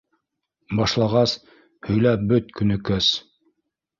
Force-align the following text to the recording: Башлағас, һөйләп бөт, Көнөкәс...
Башлағас, 0.79 1.33
һөйләп 1.89 2.25
бөт, 2.31 2.49
Көнөкәс... 2.61 3.11